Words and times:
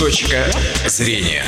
Точка 0.00 0.46
зрения. 0.86 1.44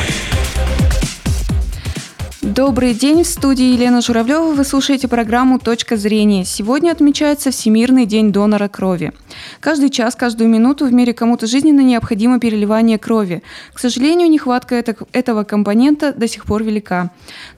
Добрый 2.43 2.93
день, 2.93 3.22
в 3.22 3.27
студии 3.27 3.72
Елена 3.72 4.03
Журавлева. 4.03 4.53
Вы 4.53 4.64
слушаете 4.64 5.09
программу 5.09 5.59
«Точка 5.59 5.96
зрения». 5.96 6.45
Сегодня 6.45 6.91
отмечается 6.91 7.51
Всемирный 7.51 8.04
день 8.04 8.30
донора 8.30 8.69
крови. 8.69 9.15
Каждый 9.60 9.90
час, 9.90 10.14
каждую 10.14 10.50
минуту 10.50 10.87
в 10.87 10.92
мире 10.92 11.12
кому-то 11.12 11.46
жизненно 11.46 11.80
необходимо 11.80 12.40
переливание 12.40 12.98
крови. 12.98 13.42
К 13.72 13.78
сожалению, 13.78 14.30
нехватка 14.30 14.83
этого 15.12 15.44
компонента 15.44 16.12
до 16.12 16.28
сих 16.28 16.45
пор 16.45 16.62
велика. 16.62 17.10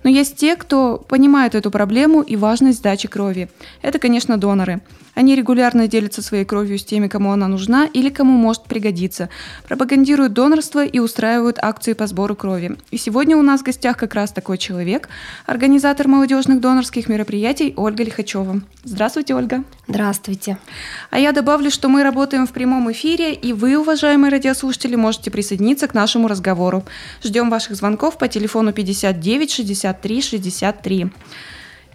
Но 0.02 0.10
есть 0.10 0.36
те, 0.36 0.56
кто 0.56 0.98
понимает 1.08 1.54
эту 1.54 1.70
проблему 1.70 2.22
и 2.22 2.36
важность 2.36 2.78
сдачи 2.78 3.08
крови. 3.08 3.48
Это, 3.82 3.98
конечно, 3.98 4.36
доноры. 4.36 4.80
Они 5.14 5.36
регулярно 5.36 5.86
делятся 5.86 6.22
своей 6.22 6.44
кровью 6.44 6.76
с 6.76 6.84
теми, 6.84 7.06
кому 7.06 7.30
она 7.30 7.46
нужна 7.46 7.86
или 7.86 8.10
кому 8.10 8.32
может 8.32 8.64
пригодиться, 8.64 9.28
пропагандируют 9.68 10.32
донорство 10.32 10.84
и 10.84 10.98
устраивают 10.98 11.58
акции 11.62 11.92
по 11.92 12.06
сбору 12.08 12.34
крови. 12.34 12.76
И 12.90 12.96
сегодня 12.96 13.36
у 13.36 13.42
нас 13.42 13.60
в 13.60 13.64
гостях 13.64 13.96
как 13.96 14.14
раз 14.14 14.32
такой 14.32 14.58
человек, 14.58 15.08
организатор 15.46 16.08
молодежных 16.08 16.60
донорских 16.60 17.08
мероприятий 17.08 17.74
Ольга 17.76 18.02
Лихачева. 18.02 18.60
Здравствуйте, 18.82 19.36
Ольга. 19.36 19.62
Здравствуйте. 19.86 20.56
А 21.10 21.18
я 21.18 21.32
добавлю, 21.32 21.70
что 21.70 21.88
мы 21.88 22.02
работаем 22.02 22.46
в 22.46 22.52
прямом 22.52 22.90
эфире, 22.92 23.34
и 23.34 23.52
вы, 23.52 23.76
уважаемые 23.76 24.30
радиослушатели, 24.30 24.96
можете 24.96 25.30
присоединиться 25.30 25.86
к 25.88 25.94
нашему 25.94 26.26
разговору. 26.26 26.84
Ждем 27.22 27.50
ваших 27.50 27.76
звонков 27.76 28.16
по 28.16 28.26
телефону 28.26 28.72
59 28.72 29.50
63 29.50 30.22
63. 30.22 31.12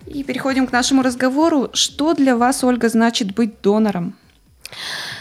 И 0.06 0.24
переходим 0.24 0.68
к 0.68 0.72
нашему 0.72 1.02
разговору. 1.02 1.72
Что 1.74 2.14
для 2.14 2.38
вас, 2.38 2.64
Ольга, 2.64 2.90
значит 2.90 3.34
быть 3.34 3.62
донором? 3.62 4.16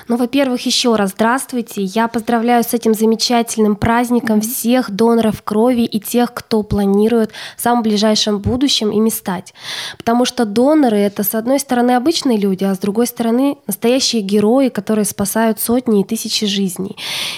Ну, 0.09 0.17
во-первых, 0.17 0.65
еще 0.65 0.97
раз 0.97 1.11
здравствуйте. 1.11 1.83
Я 1.83 2.09
поздравляю 2.09 2.65
с 2.65 2.73
этим 2.73 2.95
замечательным 2.95 3.77
праздником 3.77 4.39
mm-hmm. 4.39 4.41
всех 4.41 4.91
доноров 4.91 5.43
крови 5.43 5.83
и 5.83 6.01
тех, 6.01 6.33
кто 6.33 6.62
планирует 6.62 7.33
в 7.59 7.61
самом 7.61 7.83
ближайшем 7.83 8.39
будущем 8.39 8.91
ими 8.91 9.11
стать. 9.11 9.53
Потому 9.98 10.25
что 10.25 10.47
доноры— 10.47 10.97
это, 10.98 11.25
с 11.25 11.34
одной 11.34 11.61
стороны, 11.61 11.91
обычные 11.91 12.39
люди, 12.39 12.65
а 12.65 12.75
с 12.75 12.78
другой 12.78 13.06
стороны, 13.06 13.59
настоящие 13.67 14.23
герои, 14.23 14.70
которые 14.70 15.05
спасают 15.05 15.61
сотни 15.61 16.00
и 16.00 16.05
тысячи 16.05 16.47
жизней. 16.47 16.97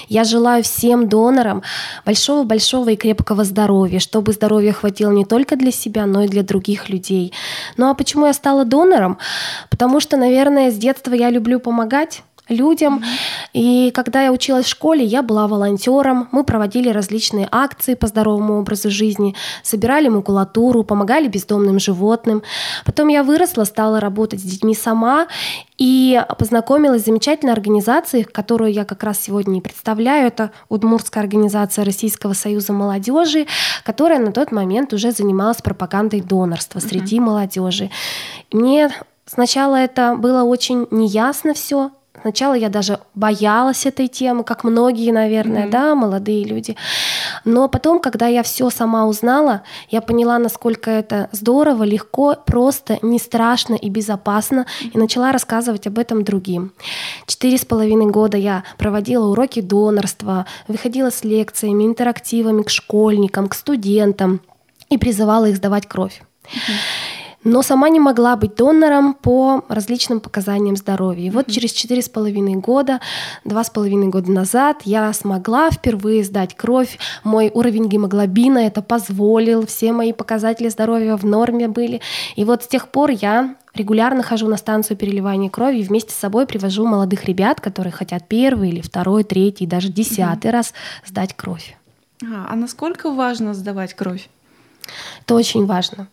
Я 0.08 0.22
желаю 0.22 0.62
всем 0.62 1.08
донорам 1.08 1.64
большого-большого 2.06 2.90
и 2.90 2.96
крепкого 2.96 3.42
здоровья, 3.42 3.98
чтобы 3.98 4.32
здоровья 4.32 4.72
хватило 4.72 5.10
не 5.10 5.24
только 5.24 5.56
для 5.56 5.72
себя, 5.72 6.06
но 6.06 6.22
и 6.22 6.28
для 6.28 6.44
других 6.44 6.88
людей. 6.88 7.32
Ну 7.76 7.90
а 7.90 7.94
почему 7.94 8.26
я 8.26 8.32
стала 8.32 8.64
донором? 8.64 9.18
Потому 9.70 9.98
что, 9.98 10.16
наверное, 10.16 10.70
с 10.70 10.76
детства 10.76 11.14
я 11.14 11.30
люблю 11.30 11.58
помогать 11.58 12.22
людям. 12.50 13.02
И 13.52 13.90
когда 13.94 14.22
я 14.22 14.32
училась 14.32 14.66
в 14.66 14.68
школе, 14.68 15.04
я 15.04 15.22
была 15.22 15.46
волонтером. 15.46 16.28
Мы 16.32 16.44
проводили 16.44 16.88
различные 16.90 17.48
акции 17.50 17.94
по 17.94 18.06
здоровому 18.06 18.58
образу 18.58 18.90
жизни, 18.90 19.34
собирали 19.62 20.08
макулатуру, 20.08 20.84
помогали 20.84 21.28
бездомным 21.28 21.78
животным. 21.78 22.42
Потом 22.84 23.08
я 23.08 23.22
выросла, 23.22 23.64
стала 23.64 24.00
работать 24.00 24.40
с 24.40 24.44
детьми 24.44 24.74
сама 24.74 25.26
и 25.78 26.22
познакомилась 26.38 27.02
с 27.02 27.04
замечательной 27.06 27.52
организацией, 27.52 28.24
которую 28.24 28.72
я 28.72 28.84
как 28.84 29.02
раз 29.02 29.20
сегодня 29.20 29.58
и 29.58 29.60
представляю. 29.62 30.26
Это 30.26 30.50
Удмуртская 30.68 31.22
организация 31.22 31.84
Российского 31.84 32.34
союза 32.34 32.72
молодежи, 32.72 33.46
которая 33.84 34.18
на 34.18 34.32
тот 34.32 34.52
момент 34.52 34.92
уже 34.92 35.12
занималась 35.12 35.62
пропагандой 35.62 36.20
донорства 36.20 36.80
среди 36.80 37.16
uh-huh. 37.16 37.20
молодежи. 37.20 37.90
Мне 38.52 38.90
Сначала 39.32 39.76
это 39.76 40.16
было 40.16 40.42
очень 40.42 40.88
неясно 40.90 41.54
все, 41.54 41.92
Сначала 42.22 42.54
я 42.54 42.68
даже 42.68 43.00
боялась 43.14 43.86
этой 43.86 44.08
темы, 44.08 44.44
как 44.44 44.64
многие, 44.64 45.10
наверное, 45.10 45.66
mm-hmm. 45.66 45.70
да, 45.70 45.94
молодые 45.94 46.44
люди. 46.44 46.76
Но 47.44 47.68
потом, 47.68 48.00
когда 48.00 48.26
я 48.26 48.42
все 48.42 48.70
сама 48.70 49.06
узнала, 49.06 49.62
я 49.88 50.00
поняла, 50.00 50.38
насколько 50.38 50.90
это 50.90 51.28
здорово, 51.32 51.84
легко, 51.84 52.36
просто, 52.46 52.98
не 53.02 53.18
страшно 53.18 53.74
и 53.74 53.88
безопасно, 53.88 54.66
и 54.92 54.98
начала 54.98 55.32
рассказывать 55.32 55.86
об 55.86 55.98
этом 55.98 56.24
другим. 56.24 56.72
Четыре 57.26 57.58
с 57.58 57.64
половиной 57.64 58.10
года 58.10 58.36
я 58.36 58.64
проводила 58.78 59.26
уроки 59.28 59.60
донорства, 59.60 60.46
выходила 60.68 61.10
с 61.10 61.24
лекциями, 61.24 61.84
интерактивами 61.84 62.62
к 62.62 62.70
школьникам, 62.70 63.48
к 63.48 63.54
студентам 63.54 64.40
и 64.88 64.98
призывала 64.98 65.46
их 65.46 65.56
сдавать 65.56 65.86
кровь. 65.86 66.22
Mm-hmm 66.44 67.19
но 67.44 67.62
сама 67.62 67.88
не 67.88 68.00
могла 68.00 68.36
быть 68.36 68.56
донором 68.56 69.14
по 69.14 69.64
различным 69.68 70.20
показаниям 70.20 70.76
здоровья. 70.76 71.26
И 71.26 71.30
вот 71.30 71.48
mm-hmm. 71.48 71.52
через 71.52 71.72
четыре 71.72 72.02
с 72.02 72.08
половиной 72.08 72.56
года, 72.56 73.00
два 73.44 73.64
с 73.64 73.70
половиной 73.70 74.08
года 74.08 74.30
назад 74.30 74.82
я 74.84 75.12
смогла 75.12 75.70
впервые 75.70 76.22
сдать 76.24 76.54
кровь. 76.54 76.98
Мой 77.24 77.50
уровень 77.52 77.88
гемоглобина 77.88 78.58
это 78.58 78.82
позволил, 78.82 79.66
все 79.66 79.92
мои 79.92 80.12
показатели 80.12 80.68
здоровья 80.68 81.16
в 81.16 81.24
норме 81.24 81.68
были. 81.68 82.00
И 82.36 82.44
вот 82.44 82.64
с 82.64 82.68
тех 82.68 82.88
пор 82.88 83.10
я 83.10 83.56
регулярно 83.74 84.22
хожу 84.22 84.48
на 84.48 84.56
станцию 84.56 84.96
переливания 84.96 85.48
крови 85.48 85.78
и 85.78 85.82
вместе 85.82 86.12
с 86.12 86.16
собой 86.16 86.46
привожу 86.46 86.86
молодых 86.86 87.24
ребят, 87.24 87.60
которые 87.60 87.92
хотят 87.92 88.28
первый 88.28 88.70
или 88.70 88.80
второй, 88.80 89.24
третий, 89.24 89.66
даже 89.66 89.88
десятый 89.88 90.50
mm-hmm. 90.50 90.54
раз 90.54 90.74
сдать 91.06 91.34
кровь. 91.34 91.76
А, 92.22 92.48
а 92.50 92.56
насколько 92.56 93.10
важно 93.10 93.54
сдавать 93.54 93.94
кровь? 93.94 94.28
Это 95.24 95.34
очень 95.34 95.66
важно. 95.66 96.08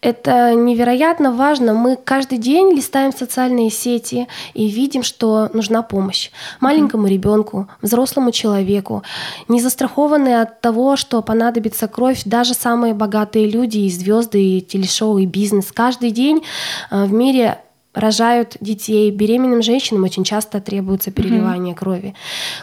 Это 0.00 0.54
невероятно 0.54 1.32
важно. 1.32 1.74
Мы 1.74 1.96
каждый 1.96 2.38
день 2.38 2.74
листаем 2.74 3.12
социальные 3.12 3.70
сети 3.70 4.26
и 4.54 4.68
видим, 4.68 5.02
что 5.02 5.48
нужна 5.52 5.82
помощь 5.82 6.30
маленькому 6.60 7.06
ребенку, 7.06 7.68
взрослому 7.82 8.32
человеку, 8.32 9.02
не 9.48 9.60
застрахованные 9.60 10.42
от 10.42 10.60
того, 10.60 10.96
что 10.96 11.22
понадобится 11.22 11.88
кровь 11.88 12.22
даже 12.24 12.54
самые 12.54 12.94
богатые 12.94 13.48
люди 13.48 13.78
и 13.78 13.90
звезды, 13.90 14.42
и 14.42 14.60
телешоу, 14.60 15.18
и 15.18 15.26
бизнес. 15.26 15.70
Каждый 15.72 16.10
день 16.10 16.42
э, 16.90 17.04
в 17.04 17.12
мире 17.12 17.58
рожают 17.98 18.56
детей, 18.60 19.10
беременным 19.10 19.62
женщинам 19.62 20.04
очень 20.04 20.24
часто 20.24 20.60
требуется 20.60 21.10
переливание 21.10 21.74
mm-hmm. 21.74 21.78
крови. 21.78 22.14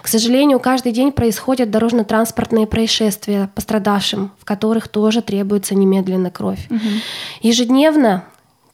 К 0.01 0.07
сожалению, 0.07 0.59
каждый 0.59 0.91
день 0.91 1.12
происходят 1.12 1.69
дорожно-транспортные 1.69 2.68
происшествия 2.68 3.50
пострадавшим, 3.53 4.31
в 4.40 4.46
которых 4.46 4.88
тоже 4.88 5.22
требуется 5.22 5.75
немедленно 5.75 6.31
кровь. 6.31 6.68
Mm-hmm. 6.69 7.01
Ежедневно 7.41 8.25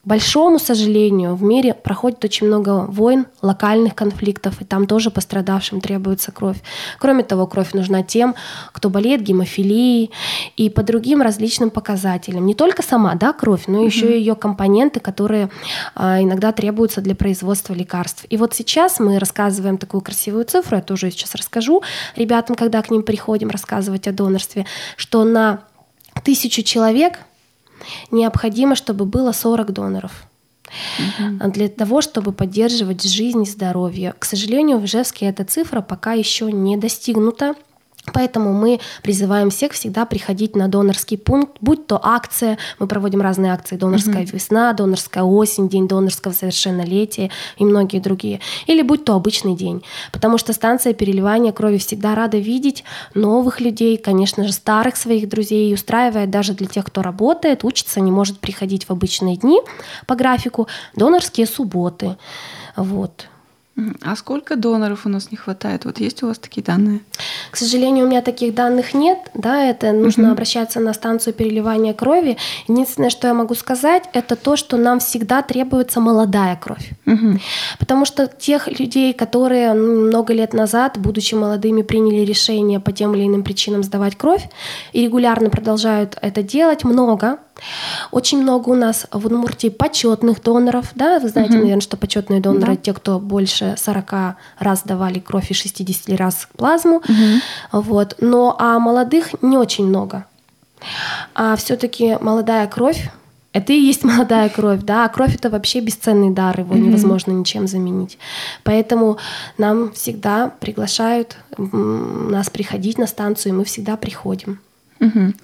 большому 0.04 0.58
сожалению, 0.58 1.36
в 1.36 1.42
мире 1.42 1.74
проходит 1.74 2.24
очень 2.24 2.48
много 2.48 2.86
войн, 2.88 3.26
локальных 3.40 3.94
конфликтов, 3.94 4.60
и 4.60 4.64
там 4.64 4.86
тоже 4.86 5.10
пострадавшим 5.10 5.80
требуется 5.80 6.32
кровь. 6.32 6.56
Кроме 6.98 7.22
того, 7.22 7.46
кровь 7.46 7.72
нужна 7.72 8.02
тем, 8.02 8.34
кто 8.72 8.90
болеет 8.90 9.22
гемофилией 9.22 10.10
и 10.56 10.70
по 10.70 10.82
другим 10.82 11.22
различным 11.22 11.70
показателям. 11.70 12.46
Не 12.46 12.54
только 12.54 12.82
сама 12.82 13.14
да, 13.14 13.32
кровь, 13.32 13.64
но 13.68 13.84
еще 13.84 14.16
и 14.16 14.18
ее 14.18 14.34
компоненты, 14.34 14.98
которые 14.98 15.50
а, 15.94 16.20
иногда 16.20 16.52
требуются 16.52 17.00
для 17.00 17.14
производства 17.14 17.72
лекарств. 17.72 18.24
И 18.28 18.36
вот 18.36 18.54
сейчас 18.54 18.98
мы 18.98 19.18
рассказываем 19.18 19.78
такую 19.78 20.00
красивую 20.00 20.44
цифру, 20.44 20.76
я 20.76 20.82
тоже 20.82 21.10
сейчас 21.10 21.34
расскажу 21.36 21.82
ребятам, 22.16 22.56
когда 22.56 22.82
к 22.82 22.90
ним 22.90 23.02
приходим 23.04 23.50
рассказывать 23.50 24.08
о 24.08 24.12
донорстве, 24.12 24.66
что 24.96 25.22
на 25.24 25.60
тысячу 26.24 26.62
человек 26.62 27.20
необходимо, 28.10 28.74
чтобы 28.74 29.04
было 29.04 29.32
40 29.32 29.72
доноров 29.72 30.24
угу. 30.98 31.50
для 31.50 31.68
того, 31.68 32.00
чтобы 32.00 32.32
поддерживать 32.32 33.02
жизнь 33.02 33.42
и 33.42 33.46
здоровье. 33.46 34.14
К 34.18 34.24
сожалению, 34.24 34.78
в 34.78 34.84
Ижевске 34.84 35.26
эта 35.26 35.44
цифра 35.44 35.80
пока 35.80 36.12
еще 36.12 36.50
не 36.50 36.76
достигнута. 36.76 37.54
Поэтому 38.12 38.52
мы 38.52 38.80
призываем 39.02 39.50
всех 39.50 39.72
всегда 39.72 40.06
приходить 40.06 40.56
на 40.56 40.66
донорский 40.66 41.16
пункт, 41.16 41.58
будь 41.60 41.86
то 41.86 42.00
акция, 42.02 42.58
мы 42.80 42.88
проводим 42.88 43.20
разные 43.20 43.52
акции, 43.52 43.76
донорская 43.76 44.24
mm-hmm. 44.24 44.32
весна, 44.32 44.72
донорская 44.72 45.22
осень, 45.22 45.68
день 45.68 45.86
донорского 45.86 46.32
совершеннолетия 46.32 47.30
и 47.58 47.64
многие 47.64 48.00
другие, 48.00 48.40
или 48.66 48.82
будь 48.82 49.04
то 49.04 49.14
обычный 49.14 49.54
день, 49.54 49.84
потому 50.10 50.36
что 50.36 50.52
станция 50.52 50.94
переливания 50.94 51.52
крови 51.52 51.78
всегда 51.78 52.16
рада 52.16 52.38
видеть 52.38 52.82
новых 53.14 53.60
людей, 53.60 53.96
конечно 53.96 54.44
же, 54.44 54.52
старых 54.52 54.96
своих 54.96 55.28
друзей, 55.28 55.70
и 55.70 55.74
устраивает 55.74 56.30
даже 56.30 56.54
для 56.54 56.66
тех, 56.66 56.84
кто 56.84 57.02
работает, 57.02 57.62
учится, 57.62 58.00
не 58.00 58.10
может 58.10 58.40
приходить 58.40 58.84
в 58.86 58.90
обычные 58.90 59.36
дни 59.36 59.60
по 60.08 60.16
графику, 60.16 60.66
донорские 60.96 61.46
субботы. 61.46 62.16
Вот. 62.74 63.28
А 64.02 64.16
сколько 64.16 64.56
доноров 64.56 65.06
у 65.06 65.08
нас 65.08 65.30
не 65.30 65.36
хватает? 65.36 65.84
Вот 65.84 66.00
есть 66.00 66.22
у 66.22 66.28
вас 66.28 66.38
такие 66.38 66.62
данные? 66.62 67.00
К 67.50 67.56
сожалению, 67.56 68.06
у 68.06 68.08
меня 68.08 68.22
таких 68.22 68.54
данных 68.54 68.94
нет. 68.94 69.18
Да, 69.34 69.64
это 69.64 69.92
нужно 69.92 70.24
угу. 70.24 70.32
обращаться 70.32 70.80
на 70.80 70.92
станцию 70.92 71.34
переливания 71.34 71.94
крови. 71.94 72.36
Единственное, 72.68 73.10
что 73.10 73.28
я 73.28 73.34
могу 73.34 73.54
сказать, 73.54 74.04
это 74.12 74.36
то, 74.36 74.56
что 74.56 74.76
нам 74.76 75.00
всегда 75.00 75.42
требуется 75.42 76.00
молодая 76.00 76.56
кровь. 76.56 76.90
Угу. 77.06 77.38
Потому 77.78 78.04
что 78.04 78.26
тех 78.26 78.68
людей, 78.78 79.12
которые 79.12 79.74
много 79.74 80.32
лет 80.32 80.52
назад, 80.52 80.98
будучи 80.98 81.34
молодыми, 81.34 81.82
приняли 81.82 82.24
решение 82.24 82.80
по 82.80 82.92
тем 82.92 83.14
или 83.14 83.26
иным 83.26 83.42
причинам 83.42 83.82
сдавать 83.82 84.16
кровь 84.16 84.48
и 84.92 85.02
регулярно 85.02 85.50
продолжают 85.50 86.16
это 86.20 86.42
делать, 86.42 86.84
много. 86.84 87.38
Очень 88.10 88.42
много 88.42 88.70
у 88.70 88.74
нас 88.74 89.06
в 89.10 89.26
Удмуртии 89.26 89.68
почетных 89.68 90.42
доноров. 90.42 90.92
Да? 90.94 91.18
Вы 91.18 91.28
знаете, 91.28 91.54
угу. 91.54 91.60
наверное, 91.60 91.80
что 91.80 91.96
почетные 91.96 92.40
доноры 92.40 92.74
да. 92.74 92.76
те, 92.76 92.92
кто 92.92 93.18
больше 93.18 93.71
40 93.76 94.36
раз 94.58 94.82
давали 94.84 95.18
кровь 95.18 95.50
и 95.50 95.54
60 95.54 96.18
раз 96.18 96.48
плазму. 96.56 96.96
Угу. 96.96 97.82
Вот. 97.82 98.16
Но 98.20 98.56
а 98.58 98.78
молодых 98.78 99.42
не 99.42 99.56
очень 99.56 99.86
много. 99.86 100.26
А 101.34 101.56
все-таки 101.56 102.18
молодая 102.20 102.66
кровь 102.66 103.10
это 103.52 103.72
и 103.72 103.80
есть 103.80 104.04
молодая 104.04 104.48
кровь, 104.48 104.80
да, 104.82 105.04
а 105.04 105.08
кровь 105.08 105.34
это 105.34 105.50
вообще 105.50 105.80
бесценный 105.80 106.30
дар, 106.30 106.58
его 106.58 106.74
mm-hmm. 106.74 106.80
невозможно 106.80 107.32
ничем 107.32 107.66
заменить. 107.66 108.18
Поэтому 108.64 109.18
нам 109.58 109.92
всегда 109.92 110.48
приглашают 110.60 111.36
нас 111.58 112.50
приходить 112.50 112.98
на 112.98 113.06
станцию, 113.06 113.52
и 113.52 113.56
мы 113.56 113.64
всегда 113.64 113.96
приходим. 113.96 114.58
Mm-hmm. 115.00 115.34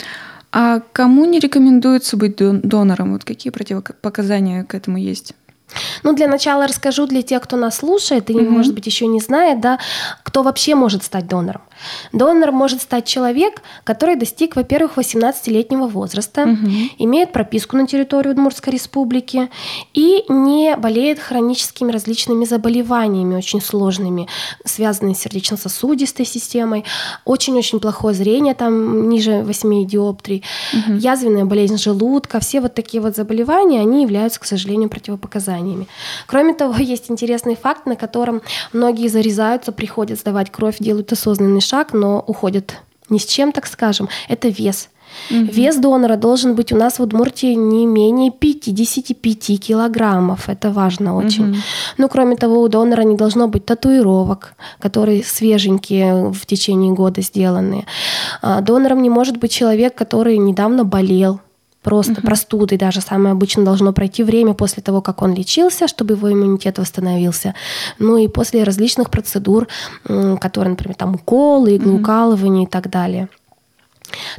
А 0.51 0.81
кому 0.93 1.27
не 1.27 1.39
рекомендуется 1.39 2.17
быть 2.17 2.37
донором? 2.37 3.13
Вот 3.13 3.25
какие 3.25 3.51
противопоказания 3.51 4.65
к 4.65 4.75
этому 4.75 4.97
есть? 4.97 5.35
Ну, 6.03 6.15
для 6.15 6.29
начала 6.29 6.67
расскажу 6.67 7.07
для 7.07 7.23
тех, 7.23 7.43
кто 7.43 7.57
нас 7.57 7.77
слушает 7.77 8.31
и, 8.31 8.33
mm-hmm. 8.33 8.49
может 8.49 8.75
быть, 8.75 8.87
еще 8.87 9.07
не 9.07 9.21
знает, 9.21 9.61
да, 9.61 9.79
кто 10.23 10.43
вообще 10.43 10.75
может 10.75 11.05
стать 11.05 11.27
донором. 11.27 11.63
Донор 12.13 12.53
может 12.53 12.83
стать 12.83 13.07
человек, 13.07 13.63
который 13.85 14.17
достиг, 14.17 14.57
во-первых, 14.57 14.97
18-летнего 14.97 15.87
возраста, 15.87 16.43
угу. 16.43 16.71
имеет 16.99 17.33
прописку 17.33 17.77
на 17.77 17.87
территории 17.87 18.31
Удмуртской 18.31 18.73
республики 18.73 19.51
и 19.95 20.25
не 20.29 20.77
болеет 20.77 21.19
хроническими 21.19 21.93
различными 21.93 22.45
заболеваниями, 22.45 23.37
очень 23.37 23.61
сложными, 23.61 24.29
связанными 24.65 25.15
с 25.15 25.21
сердечно-сосудистой 25.21 26.27
системой, 26.27 26.85
очень-очень 27.25 27.81
плохое 27.81 28.15
зрение, 28.15 28.55
там 28.55 29.09
ниже 29.09 29.43
8 29.43 29.87
диоптрий, 29.87 30.45
угу. 30.73 30.97
язвенная 30.99 31.45
болезнь 31.45 31.79
желудка, 31.79 32.41
все 32.41 32.61
вот 32.61 32.75
такие 32.75 33.01
вот 33.01 33.17
заболевания, 33.17 33.81
они 33.81 34.03
являются, 34.03 34.41
к 34.41 34.45
сожалению, 34.45 34.89
противопоказаниями. 34.89 35.58
Кроме 36.27 36.55
того, 36.55 36.77
есть 36.79 37.11
интересный 37.11 37.57
факт, 37.57 37.87
на 37.87 37.97
котором 37.97 38.43
многие 38.73 39.09
зарезаются, 39.09 39.73
приходят 39.73 40.19
сдавать 40.19 40.51
кровь, 40.51 40.77
делают 40.79 41.13
осознанный 41.13 41.61
шаг, 41.61 41.93
но 41.93 42.23
уходит 42.27 42.77
ни 43.11 43.19
с 43.19 43.25
чем, 43.25 43.53
так 43.53 43.67
скажем, 43.67 44.09
это 44.29 44.49
вес. 44.49 44.89
Угу. 45.31 45.51
Вес 45.53 45.77
донора 45.77 46.17
должен 46.17 46.55
быть 46.55 46.73
у 46.73 46.77
нас 46.77 46.99
в 46.99 47.03
Удмуртии 47.03 47.55
не 47.55 47.87
менее 47.87 48.31
55 48.31 49.61
килограммов. 49.61 50.49
Это 50.49 50.71
важно 50.71 51.17
очень. 51.17 51.51
Угу. 51.51 51.57
Ну, 51.99 52.09
кроме 52.09 52.37
того, 52.37 52.61
у 52.61 52.69
донора 52.69 53.03
не 53.03 53.17
должно 53.17 53.49
быть 53.49 53.65
татуировок, 53.65 54.55
которые 54.79 55.25
свеженькие 55.25 56.31
в 56.31 56.47
течение 56.47 56.93
года 56.93 57.23
сделанные. 57.23 57.87
А, 58.43 58.61
донором 58.61 59.03
не 59.03 59.11
может 59.11 59.39
быть 59.39 59.53
человек, 59.53 59.95
который 59.95 60.39
недавно 60.39 60.85
болел, 60.85 61.41
просто 61.89 62.13
угу. 62.13 62.21
простудой 62.21 62.77
даже 62.77 63.01
самое 63.01 63.33
обычно 63.33 63.65
должно 63.65 63.95
пройти 63.95 64.23
время 64.23 64.53
после 64.53 64.83
того, 64.83 65.01
как 65.01 65.23
он 65.23 65.35
лечился, 65.35 65.89
чтобы 65.89 66.15
его 66.15 66.31
иммунитет 66.31 66.79
восстановился. 66.79 67.55
Ну 67.99 68.19
и 68.19 68.29
после 68.29 68.63
различных 68.63 69.09
процедур, 69.09 69.69
которые, 70.05 70.73
например, 70.73 70.97
там 70.97 71.15
уколы, 71.15 71.77
иглоукалывание 71.77 72.65
угу. 72.65 72.69
и 72.69 72.71
так 72.71 72.91
далее. 72.91 73.29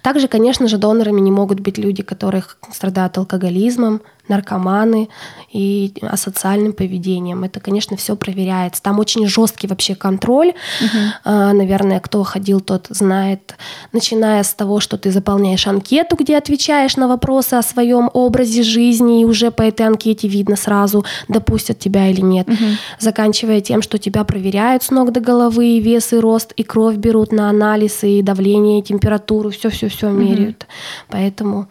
Также, 0.03 0.27
конечно 0.27 0.67
же, 0.67 0.77
донорами 0.77 1.21
не 1.21 1.31
могут 1.31 1.59
быть 1.59 1.79
люди, 1.79 2.03
которые 2.03 2.43
страдают 2.71 3.17
алкоголизмом, 3.17 4.01
наркоманы 4.29 5.09
и 5.51 5.93
асоциальным 6.01 6.73
поведением. 6.73 7.43
Это, 7.43 7.59
конечно, 7.59 7.97
все 7.97 8.15
проверяется. 8.15 8.81
Там 8.81 8.99
очень 8.99 9.27
жесткий 9.27 9.67
вообще 9.67 9.95
контроль. 9.95 10.53
Угу. 10.81 11.31
Наверное, 11.53 11.99
кто 11.99 12.23
ходил, 12.23 12.61
тот 12.61 12.87
знает. 12.89 13.55
Начиная 13.91 14.43
с 14.43 14.53
того, 14.53 14.79
что 14.79 14.97
ты 14.97 15.11
заполняешь 15.11 15.67
анкету, 15.67 16.15
где 16.15 16.37
отвечаешь 16.37 16.95
на 16.97 17.07
вопросы 17.07 17.55
о 17.55 17.61
своем 17.61 18.09
образе 18.13 18.63
жизни, 18.63 19.21
и 19.21 19.25
уже 19.25 19.51
по 19.51 19.63
этой 19.63 19.87
анкете 19.87 20.27
видно 20.27 20.55
сразу, 20.55 21.03
допустят 21.27 21.79
тебя 21.79 22.07
или 22.07 22.21
нет. 22.21 22.47
Угу. 22.47 22.57
Заканчивая 22.99 23.61
тем, 23.61 23.81
что 23.81 23.97
тебя 23.97 24.23
проверяют 24.23 24.83
с 24.83 24.91
ног 24.91 25.11
до 25.11 25.19
головы, 25.19 25.77
и 25.77 25.79
вес, 25.79 26.13
и 26.13 26.17
рост, 26.17 26.51
и 26.53 26.63
кровь 26.63 26.97
берут 26.97 27.31
на 27.31 27.49
анализ, 27.49 28.03
и 28.03 28.21
давление, 28.21 28.79
и 28.79 28.83
температуру, 28.83 29.49
все-все-все 29.49 30.07
угу. 30.07 30.17
меряют. 30.17 30.67
Поэтому 31.07 31.67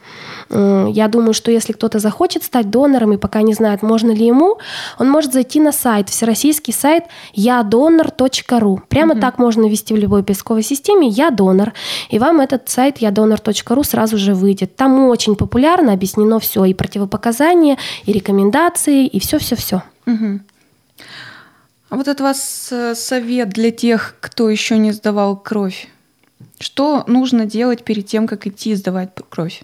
я 0.51 1.09
думаю, 1.09 1.35
что 1.35 1.51
если 1.51 1.73
кто-то 1.73 1.99
захочет 1.99 2.43
стать 2.49 2.71
донором 2.71 3.13
и 3.13 3.19
пока 3.19 3.43
не 3.43 3.55
знает, 3.55 3.83
можно 3.83 4.11
ли 4.11 4.27
ему, 4.27 4.59
он 4.99 5.11
может 5.11 5.33
зайти 5.33 5.61
на 5.61 5.71
сайт, 5.71 6.09
всероссийский 6.09 6.73
сайт 6.73 7.05
ядонор.ру. 7.35 8.83
Прямо 8.89 9.13
угу. 9.13 9.21
так 9.21 9.39
можно 9.39 9.69
ввести 9.69 9.95
в 9.95 9.99
любой 9.99 10.23
поисковой 10.23 10.63
системе 10.63 11.09
«Я 11.09 11.31
донор». 11.31 11.73
И 12.11 12.19
вам 12.19 12.41
этот 12.41 12.69
сайт 12.69 12.99
ядонор.ру 12.99 13.85
сразу 13.85 14.19
же 14.19 14.35
выйдет. 14.35 14.77
Там 14.77 15.09
очень 15.09 15.37
популярно 15.37 15.93
объяснено 15.93 16.41
все, 16.41 16.65
и 16.65 16.75
противопоказания, 16.75 17.77
и 18.07 18.13
рекомендации, 18.13 19.07
и 19.07 19.21
все-все-все. 19.21 19.83
Угу. 20.07 20.41
А 21.91 21.97
вот 21.97 22.09
от 22.09 22.21
вас 22.21 22.69
э, 22.71 22.95
совет 22.95 23.51
для 23.51 23.71
тех, 23.71 24.17
кто 24.21 24.49
еще 24.49 24.79
не 24.79 24.93
сдавал 24.93 25.37
кровь. 25.37 25.89
Что 26.59 27.05
нужно 27.07 27.45
делать 27.45 27.85
перед 27.85 28.07
тем, 28.07 28.27
как 28.27 28.47
идти 28.47 28.75
сдавать 28.75 29.11
кровь? 29.29 29.63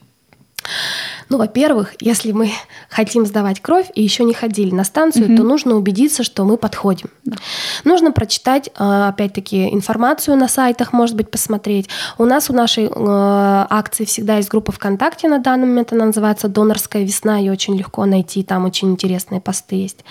Ну, 1.28 1.38
во-первых, 1.38 1.94
если 2.00 2.32
мы 2.32 2.50
хотим 2.88 3.26
сдавать 3.26 3.60
кровь 3.60 3.86
и 3.94 4.02
еще 4.02 4.24
не 4.24 4.34
ходили 4.34 4.74
на 4.74 4.84
станцию, 4.84 5.26
угу. 5.26 5.36
то 5.36 5.42
нужно 5.42 5.76
убедиться, 5.76 6.22
что 6.22 6.44
мы 6.44 6.56
подходим. 6.56 7.08
Да. 7.24 7.36
Нужно 7.84 8.12
прочитать, 8.12 8.70
а, 8.76 9.08
опять-таки, 9.08 9.72
информацию 9.72 10.36
на 10.36 10.48
сайтах, 10.48 10.92
может 10.92 11.16
быть, 11.16 11.30
посмотреть. 11.30 11.88
У 12.18 12.24
нас 12.24 12.50
у 12.50 12.52
нашей 12.52 12.90
а, 12.94 13.66
акции 13.70 14.04
всегда 14.04 14.36
есть 14.36 14.48
группа 14.48 14.72
ВКонтакте 14.72 15.28
на 15.28 15.38
данный 15.38 15.66
момент, 15.66 15.92
она 15.92 16.06
называется 16.06 16.48
«Донорская 16.48 17.02
весна», 17.02 17.38
ее 17.38 17.52
очень 17.52 17.76
легко 17.76 18.04
найти, 18.04 18.42
там 18.42 18.64
очень 18.64 18.90
интересные 18.92 19.40
посты 19.40 19.76
есть. 19.76 20.04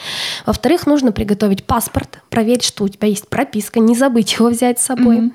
Во-вторых, 0.46 0.88
нужно 0.88 1.12
приготовить 1.12 1.66
паспорт, 1.66 2.20
проверить, 2.30 2.64
что 2.64 2.84
у 2.84 2.88
тебя 2.88 3.08
есть 3.08 3.28
прописка, 3.28 3.80
не 3.80 3.96
забыть 3.96 4.34
его 4.34 4.50
взять 4.50 4.80
с 4.80 4.86
собой. 4.86 5.18
Угу. 5.18 5.34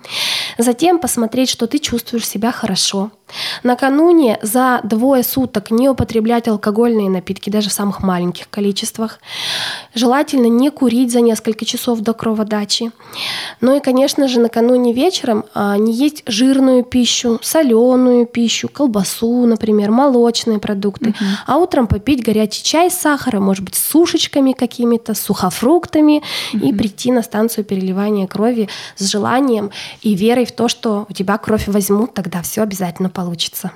Затем 0.59 0.99
посмотреть, 0.99 1.51
что 1.51 1.67
ты 1.67 1.79
чувствуешь 1.79 2.27
себя 2.27 2.53
хорошо, 2.53 3.11
Накануне 3.63 4.39
за 4.43 4.81
двое 4.85 5.23
суток 5.23 5.71
не 5.71 5.89
употреблять 5.89 6.49
алкогольные 6.49 7.11
напитки, 7.11 7.51
даже 7.51 7.71
в 7.71 7.73
самых 7.73 8.03
маленьких 8.03 8.49
количествах. 8.51 9.21
Желательно 9.95 10.47
не 10.47 10.71
курить 10.71 11.13
за 11.13 11.21
несколько 11.21 11.65
часов 11.65 12.01
до 12.01 12.15
кроводачи. 12.15 12.91
Ну 13.61 13.77
и, 13.77 13.81
конечно 13.81 14.29
же, 14.29 14.41
накануне 14.41 14.93
вечером 14.93 15.45
а, 15.55 15.77
не 15.77 15.93
есть 15.93 16.23
жирную 16.27 16.85
пищу, 16.85 17.39
соленую 17.43 18.27
пищу, 18.27 18.69
колбасу, 18.69 19.47
например, 19.47 19.91
молочные 19.91 20.59
продукты. 20.59 21.11
Угу. 21.11 21.25
А 21.47 21.57
утром 21.59 21.87
попить 21.87 22.25
горячий 22.25 22.63
чай 22.63 22.91
с 22.91 22.95
сахаром, 22.95 23.45
может 23.45 23.65
быть, 23.65 23.75
с 23.75 23.85
сушечками 23.85 24.53
какими-то, 24.53 25.15
с 25.15 25.21
сухофруктами 25.21 26.23
угу. 26.55 26.67
и 26.67 26.73
прийти 26.73 27.13
на 27.13 27.23
станцию 27.23 27.65
переливания 27.65 28.27
крови 28.27 28.69
с 28.97 29.05
желанием 29.11 29.71
и 30.03 30.15
верой 30.15 30.45
в 30.45 30.53
то, 30.53 30.69
что 30.69 31.07
у 31.09 31.13
тебя 31.13 31.39
кровь 31.39 31.67
возьмут, 31.67 32.15
тогда 32.15 32.43
все 32.43 32.63
обязательно 32.63 33.11
получится. 33.19 33.73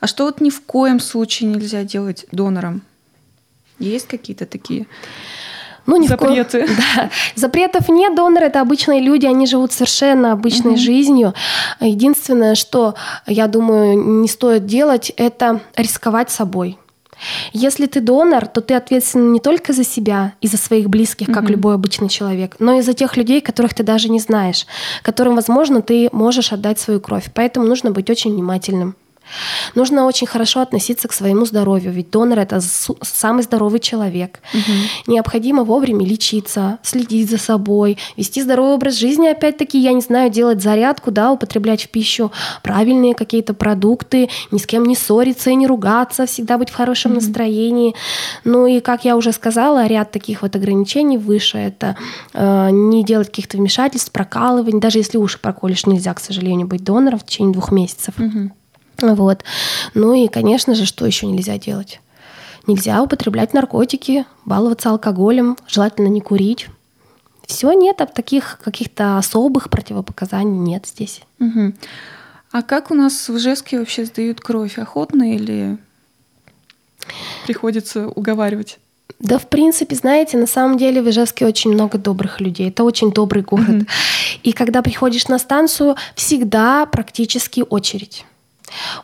А 0.00 0.06
что 0.08 0.24
вот 0.24 0.40
ни 0.40 0.50
в 0.50 0.60
коем 0.60 0.98
случае 0.98 1.50
нельзя 1.50 1.84
делать 1.84 2.26
донором? 2.32 2.82
Есть 3.78 4.08
какие-то 4.08 4.44
такие? 4.44 4.86
Ну, 5.86 5.98
ни 5.98 6.08
Запреты. 6.08 6.66
В 6.66 6.66
ко... 6.66 6.82
да. 6.96 7.10
Запретов 7.36 7.88
нет, 7.88 8.16
доноры 8.16 8.46
это 8.46 8.60
обычные 8.60 9.00
люди, 9.00 9.24
они 9.24 9.46
живут 9.46 9.72
совершенно 9.72 10.32
обычной 10.32 10.72
угу. 10.72 10.80
жизнью. 10.80 11.32
Единственное, 11.78 12.56
что, 12.56 12.96
я 13.28 13.46
думаю, 13.46 14.20
не 14.22 14.26
стоит 14.26 14.66
делать, 14.66 15.12
это 15.16 15.60
рисковать 15.76 16.32
собой. 16.32 16.76
Если 17.52 17.86
ты 17.86 18.00
донор, 18.00 18.46
то 18.46 18.60
ты 18.60 18.74
ответственен 18.74 19.32
не 19.32 19.40
только 19.40 19.72
за 19.72 19.84
себя 19.84 20.34
и 20.40 20.48
за 20.48 20.56
своих 20.56 20.88
близких, 20.88 21.28
как 21.28 21.44
угу. 21.44 21.52
любой 21.52 21.74
обычный 21.74 22.08
человек, 22.08 22.56
но 22.58 22.74
и 22.74 22.82
за 22.82 22.92
тех 22.92 23.16
людей, 23.16 23.40
которых 23.40 23.74
ты 23.74 23.82
даже 23.82 24.08
не 24.08 24.20
знаешь, 24.20 24.66
которым, 25.02 25.34
возможно, 25.34 25.82
ты 25.82 26.08
можешь 26.12 26.52
отдать 26.52 26.78
свою 26.78 27.00
кровь. 27.00 27.30
Поэтому 27.34 27.66
нужно 27.66 27.90
быть 27.90 28.10
очень 28.10 28.32
внимательным. 28.32 28.96
Нужно 29.74 30.06
очень 30.06 30.26
хорошо 30.26 30.60
относиться 30.60 31.08
к 31.08 31.12
своему 31.12 31.44
здоровью, 31.44 31.92
ведь 31.92 32.10
донор 32.10 32.38
это 32.38 32.60
самый 32.60 33.42
здоровый 33.42 33.80
человек. 33.80 34.40
Угу. 34.54 35.12
Необходимо 35.12 35.64
вовремя 35.64 36.06
лечиться, 36.06 36.78
следить 36.82 37.30
за 37.30 37.38
собой, 37.38 37.98
вести 38.16 38.42
здоровый 38.42 38.74
образ 38.74 38.94
жизни, 38.94 39.28
опять-таки, 39.28 39.78
я 39.78 39.92
не 39.92 40.00
знаю, 40.00 40.30
делать 40.30 40.62
зарядку, 40.62 41.10
да, 41.10 41.32
употреблять 41.32 41.84
в 41.84 41.88
пищу 41.88 42.32
правильные 42.62 43.14
какие-то 43.14 43.54
продукты, 43.54 44.28
ни 44.50 44.58
с 44.58 44.66
кем 44.66 44.84
не 44.84 44.94
ссориться 44.94 45.50
и 45.50 45.54
не 45.54 45.66
ругаться, 45.66 46.26
всегда 46.26 46.58
быть 46.58 46.70
в 46.70 46.74
хорошем 46.74 47.12
угу. 47.12 47.20
настроении. 47.20 47.94
Ну 48.44 48.66
и, 48.66 48.80
как 48.80 49.04
я 49.04 49.16
уже 49.16 49.32
сказала, 49.32 49.86
ряд 49.86 50.12
таких 50.12 50.42
вот 50.42 50.54
ограничений 50.56 51.18
выше 51.18 51.58
это 51.58 51.96
э, 52.32 52.70
не 52.70 53.04
делать 53.04 53.28
каких-то 53.28 53.56
вмешательств, 53.56 54.12
прокалываний, 54.12 54.80
даже 54.80 54.98
если 54.98 55.18
уши 55.18 55.38
проколешь, 55.38 55.86
нельзя, 55.86 56.14
к 56.14 56.20
сожалению, 56.20 56.66
быть 56.66 56.84
донором 56.84 57.18
в 57.18 57.26
течение 57.26 57.52
двух 57.52 57.72
месяцев. 57.72 58.14
Угу. 58.18 58.50
Вот. 59.00 59.44
Ну 59.94 60.14
и, 60.14 60.28
конечно 60.28 60.74
же, 60.74 60.86
что 60.86 61.06
еще 61.06 61.26
нельзя 61.26 61.58
делать? 61.58 62.00
Нельзя 62.66 63.02
употреблять 63.02 63.54
наркотики, 63.54 64.24
баловаться 64.44 64.90
алкоголем, 64.90 65.56
желательно 65.68 66.08
не 66.08 66.20
курить. 66.20 66.68
Все 67.46 67.72
нет, 67.72 68.00
а 68.00 68.06
таких 68.06 68.58
каких-то 68.62 69.18
особых 69.18 69.70
противопоказаний 69.70 70.58
нет 70.58 70.86
здесь. 70.86 71.22
Угу. 71.38 71.74
А 72.50 72.62
как 72.62 72.90
у 72.90 72.94
нас 72.94 73.28
в 73.28 73.36
Ижевске 73.36 73.78
вообще 73.78 74.04
сдают 74.04 74.40
кровь? 74.40 74.78
Охотно 74.78 75.34
или 75.34 75.78
приходится 77.44 78.08
уговаривать? 78.08 78.78
Да, 79.18 79.38
в 79.38 79.48
принципе, 79.48 79.94
знаете, 79.94 80.36
на 80.36 80.46
самом 80.46 80.76
деле 80.76 81.00
в 81.00 81.08
Ижевске 81.08 81.46
очень 81.46 81.72
много 81.72 81.98
добрых 81.98 82.40
людей. 82.40 82.68
Это 82.68 82.84
очень 82.84 83.12
добрый 83.12 83.42
город. 83.42 83.68
Mm-hmm. 83.68 83.88
И 84.42 84.52
когда 84.52 84.82
приходишь 84.82 85.28
на 85.28 85.38
станцию, 85.38 85.96
всегда 86.14 86.84
практически 86.86 87.64
очередь. 87.68 88.24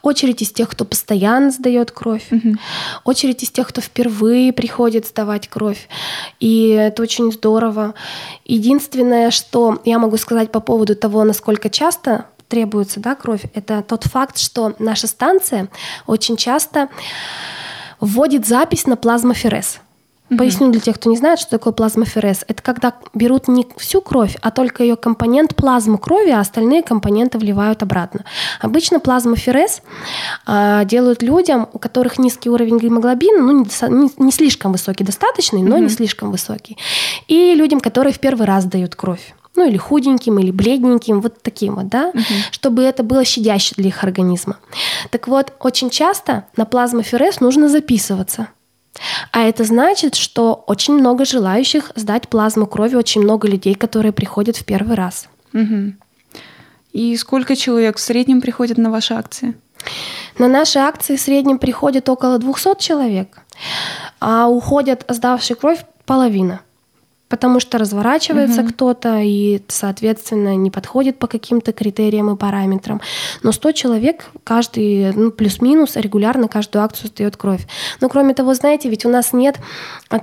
Очередь 0.03 0.43
из 0.43 0.51
тех, 0.51 0.69
кто 0.69 0.85
постоянно 0.85 1.51
сдает 1.51 1.91
кровь, 1.91 2.27
угу. 2.31 2.57
очередь 3.05 3.43
из 3.43 3.51
тех, 3.51 3.69
кто 3.69 3.81
впервые 3.81 4.53
приходит 4.53 5.07
сдавать 5.07 5.49
кровь. 5.49 5.89
И 6.41 6.69
это 6.69 7.03
очень 7.03 7.33
здорово. 7.33 7.95
Единственное, 8.45 9.31
что 9.31 9.81
я 9.85 9.99
могу 9.99 10.17
сказать 10.17 10.51
по 10.51 10.61
поводу 10.61 10.97
того, 10.97 11.25
насколько 11.25 11.71
часто 11.71 12.27
требуется 12.49 13.01
да, 13.01 13.15
кровь, 13.15 13.45
это 13.55 13.83
тот 13.83 14.05
факт, 14.05 14.39
что 14.39 14.75
наша 14.79 15.07
станция 15.07 15.69
очень 16.07 16.37
часто 16.37 16.89
вводит 17.99 18.47
запись 18.47 18.87
на 18.87 18.97
плазмоферез. 18.97 19.79
Угу. 20.33 20.39
Поясню 20.39 20.71
для 20.71 20.81
тех, 20.81 20.97
кто 20.97 21.11
не 21.11 21.17
знает, 21.17 21.39
что 21.39 21.51
такое 21.51 21.73
плазмоферез. 21.73 22.45
Это 22.49 22.63
когда 22.63 22.95
берут 23.13 23.49
не 23.49 23.67
всю 23.77 24.01
кровь, 24.01 24.37
а 24.41 24.51
только 24.51 24.83
ее 24.83 24.97
компонент 24.97 25.55
плазмы 25.55 25.99
крови, 25.99 26.31
а 26.31 26.41
остальные 26.41 26.83
компоненты 26.83 27.39
вливают 27.39 27.83
обратно. 27.83 28.25
Обычно 28.61 28.99
плазмоферез 28.99 29.83
э, 30.47 30.83
делают 30.87 31.23
людям, 31.23 31.69
у 31.73 31.79
которых 31.79 32.19
низкий 32.19 32.49
уровень 32.49 32.79
гемоглобина, 32.79 33.43
ну 33.43 33.61
не, 33.61 33.89
не, 33.91 34.11
не 34.17 34.33
слишком 34.33 34.73
высокий, 34.73 35.05
достаточный, 35.05 35.63
но 35.63 35.77
угу. 35.77 35.85
не 35.85 35.91
слишком 35.91 36.31
высокий. 36.31 36.79
И 37.29 37.55
людям, 37.55 37.81
которые 37.81 38.15
в 38.15 38.19
первый 38.19 38.47
раз 38.47 38.65
дают 38.65 38.97
кровь 38.97 39.35
ну 39.55 39.69
или 39.69 39.77
худеньким, 39.77 40.39
или 40.39 40.51
бледненьким, 40.51 41.21
вот 41.21 41.43
таким 41.43 41.75
вот, 41.75 41.89
да, 41.89 42.09
угу. 42.09 42.23
чтобы 42.53 42.85
это 42.85 43.03
было 43.03 43.23
щадяще 43.23 43.75
для 43.77 43.89
их 43.89 44.03
организма. 44.03 44.57
Так 45.11 45.29
вот, 45.29 45.53
очень 45.61 45.91
часто 45.91 46.47
на 46.57 46.65
плазмоферез 46.65 47.41
нужно 47.41 47.69
записываться. 47.69 48.49
А 49.31 49.43
это 49.43 49.65
значит, 49.65 50.15
что 50.15 50.65
очень 50.67 50.95
много 50.95 51.25
желающих 51.25 51.93
сдать 51.95 52.29
плазму 52.29 52.67
крови, 52.67 52.95
очень 52.97 53.23
много 53.23 53.49
людей, 53.49 53.75
которые 53.75 54.13
приходят 54.13 54.57
в 54.57 54.65
первый 54.65 54.97
раз. 54.97 55.29
Угу. 55.55 55.95
И 56.93 57.17
сколько 57.17 57.57
человек 57.57 57.97
в 57.97 58.01
среднем 58.01 58.41
приходит 58.41 58.79
на 58.79 58.91
ваши 58.91 59.15
акции? 59.15 59.55
На 60.39 60.49
наши 60.49 60.79
акции 60.79 61.17
в 61.17 61.21
среднем 61.21 61.59
приходит 61.59 62.09
около 62.09 62.39
200 62.39 62.81
человек, 62.81 63.41
а 64.21 64.49
уходят 64.49 65.05
сдавшие 65.09 65.57
кровь 65.57 65.85
половина– 66.05 66.61
потому 67.33 67.61
что 67.61 67.79
разворачивается 67.79 68.61
угу. 68.61 68.69
кто-то 68.69 69.21
и, 69.23 69.63
соответственно, 69.67 70.55
не 70.55 70.71
подходит 70.71 71.19
по 71.19 71.27
каким-то 71.27 71.73
критериям 71.73 72.31
и 72.31 72.37
параметрам. 72.37 73.01
Но 73.43 73.53
100 73.53 73.73
человек 73.73 74.27
каждый, 74.45 75.15
ну, 75.15 75.31
плюс-минус, 75.31 75.97
регулярно 75.97 76.47
каждую 76.47 76.85
акцию 76.85 77.09
сдает 77.09 77.39
кровь. 77.39 77.67
Но 78.03 78.11
кроме 78.11 78.35
того, 78.35 78.53
знаете, 78.53 78.91
ведь 78.91 79.07
у 79.07 79.09
нас 79.09 79.33
нет 79.33 79.59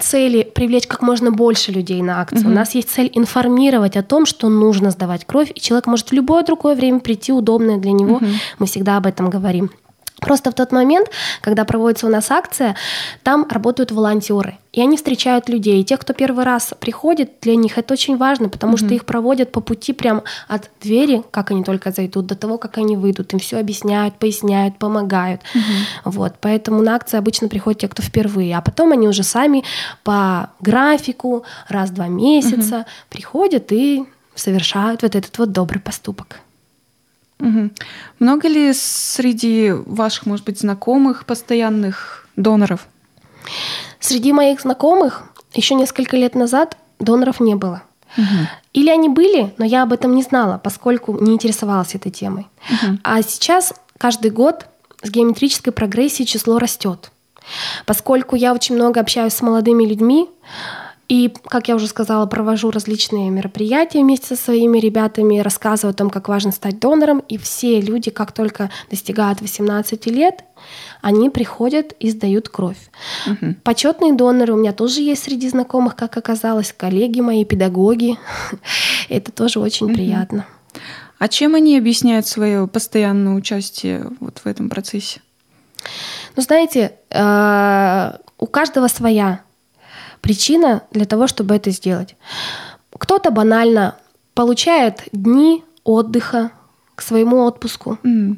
цели 0.01 0.43
привлечь 0.43 0.85
как 0.85 1.01
можно 1.01 1.31
больше 1.31 1.71
людей 1.71 1.99
на 2.03 2.21
акцию. 2.21 2.43
Угу. 2.43 2.51
У 2.51 2.53
нас 2.53 2.75
есть 2.75 2.91
цель 2.91 3.09
информировать 3.11 3.97
о 3.97 4.03
том, 4.03 4.27
что 4.27 4.47
нужно 4.47 4.91
сдавать 4.91 5.25
кровь, 5.25 5.51
и 5.55 5.59
человек 5.59 5.87
может 5.87 6.09
в 6.09 6.13
любое 6.13 6.43
другое 6.43 6.75
время 6.75 6.99
прийти, 6.99 7.33
удобное 7.33 7.77
для 7.77 7.91
него. 7.91 8.17
Угу. 8.17 8.25
Мы 8.59 8.65
всегда 8.67 8.97
об 8.97 9.07
этом 9.07 9.31
говорим. 9.31 9.71
Просто 10.19 10.51
в 10.51 10.53
тот 10.53 10.71
момент, 10.71 11.09
когда 11.41 11.65
проводится 11.65 12.07
у 12.07 12.09
нас 12.09 12.31
акция, 12.31 12.75
там 13.23 13.47
работают 13.49 13.91
волонтеры. 13.91 14.57
И 14.71 14.81
они 14.81 14.97
встречают 14.97 15.49
людей. 15.49 15.81
И 15.81 15.83
те, 15.83 15.97
кто 15.97 16.13
первый 16.13 16.45
раз 16.45 16.73
приходит, 16.79 17.31
для 17.41 17.55
них 17.55 17.77
это 17.77 17.93
очень 17.93 18.17
важно, 18.17 18.49
потому 18.49 18.75
mm-hmm. 18.75 18.85
что 18.85 18.93
их 18.93 19.05
проводят 19.05 19.51
по 19.51 19.61
пути 19.61 19.93
прям 19.93 20.21
от 20.47 20.69
двери, 20.81 21.23
как 21.31 21.51
они 21.51 21.63
только 21.63 21.91
зайдут, 21.91 22.27
до 22.27 22.35
того, 22.35 22.57
как 22.57 22.77
они 22.77 22.95
выйдут. 22.95 23.33
Им 23.33 23.39
все 23.39 23.57
объясняют, 23.57 24.15
поясняют, 24.15 24.77
помогают. 24.77 25.41
Mm-hmm. 25.41 25.61
Вот. 26.05 26.35
Поэтому 26.39 26.81
на 26.83 26.95
акции 26.95 27.17
обычно 27.17 27.47
приходят 27.47 27.81
те, 27.81 27.87
кто 27.87 28.03
впервые. 28.03 28.55
А 28.57 28.61
потом 28.61 28.91
они 28.91 29.07
уже 29.07 29.23
сами 29.23 29.63
по 30.03 30.51
графику 30.59 31.43
раз-два 31.67 32.07
месяца 32.07 32.75
mm-hmm. 32.75 32.85
приходят 33.09 33.71
и 33.71 34.05
совершают 34.35 35.01
вот 35.01 35.15
этот 35.15 35.37
вот 35.37 35.51
добрый 35.51 35.81
поступок. 35.81 36.41
Угу. 37.39 37.69
Много 38.19 38.47
ли 38.47 38.73
среди 38.73 39.71
ваших, 39.71 40.25
может 40.25 40.45
быть, 40.45 40.59
знакомых 40.59 41.25
постоянных 41.25 42.27
доноров? 42.35 42.87
Среди 43.99 44.33
моих 44.33 44.61
знакомых 44.61 45.23
еще 45.53 45.75
несколько 45.75 46.17
лет 46.17 46.35
назад 46.35 46.77
доноров 46.99 47.39
не 47.39 47.55
было. 47.55 47.83
Угу. 48.17 48.47
Или 48.73 48.89
они 48.89 49.09
были, 49.09 49.53
но 49.57 49.65
я 49.65 49.83
об 49.83 49.93
этом 49.93 50.15
не 50.15 50.23
знала, 50.23 50.59
поскольку 50.61 51.17
не 51.19 51.33
интересовалась 51.33 51.95
этой 51.95 52.11
темой. 52.11 52.47
Угу. 52.69 52.99
А 53.03 53.21
сейчас 53.21 53.73
каждый 53.97 54.31
год 54.31 54.65
с 55.01 55.09
геометрической 55.09 55.71
прогрессией 55.71 56.27
число 56.27 56.59
растет. 56.59 57.11
Поскольку 57.85 58.35
я 58.35 58.53
очень 58.53 58.75
много 58.75 58.99
общаюсь 58.99 59.33
с 59.33 59.41
молодыми 59.41 59.85
людьми, 59.85 60.29
и, 61.09 61.33
как 61.45 61.67
я 61.67 61.75
уже 61.75 61.87
сказала, 61.87 62.27
провожу 62.27 62.69
различные 62.69 63.31
мероприятия 63.31 64.01
вместе 64.01 64.27
со 64.27 64.35
своими 64.35 64.77
ребятами, 64.77 65.39
рассказываю 65.39 65.91
о 65.91 65.95
том, 65.95 66.11
как 66.11 66.29
важно 66.29 66.51
стать 66.51 66.79
донором. 66.79 67.23
И 67.27 67.39
все 67.39 67.81
люди, 67.81 68.11
как 68.11 68.31
только 68.31 68.69
достигают 68.91 69.41
18 69.41 70.05
лет, 70.05 70.43
они 71.01 71.31
приходят 71.31 71.93
и 71.93 72.11
сдают 72.11 72.49
кровь. 72.49 72.77
Угу. 73.25 73.55
Почетные 73.63 74.13
доноры 74.13 74.53
у 74.53 74.57
меня 74.57 74.71
тоже 74.71 75.01
есть 75.01 75.23
среди 75.23 75.49
знакомых, 75.49 75.95
как 75.95 76.15
оказалось, 76.15 76.71
коллеги 76.77 77.21
мои, 77.21 77.43
педагоги. 77.43 78.15
Это 79.09 79.31
тоже 79.31 79.59
очень 79.59 79.87
угу. 79.87 79.95
приятно. 79.95 80.45
А 81.17 81.27
чем 81.27 81.55
они 81.55 81.75
объясняют 81.75 82.27
свое 82.27 82.67
постоянное 82.67 83.33
участие 83.33 84.05
вот 84.19 84.37
в 84.37 84.45
этом 84.45 84.69
процессе? 84.69 85.21
Ну, 86.35 86.43
знаете, 86.43 86.93
э, 87.09 88.11
у 88.37 88.45
каждого 88.45 88.87
своя 88.87 89.41
причина 90.21 90.83
для 90.91 91.05
того, 91.05 91.27
чтобы 91.27 91.55
это 91.55 91.71
сделать. 91.71 92.15
Кто-то 92.97 93.31
банально 93.31 93.95
получает 94.33 95.03
дни 95.11 95.63
отдыха 95.83 96.51
к 96.95 97.01
своему 97.01 97.43
отпуску. 97.45 97.97
Mm. 98.03 98.37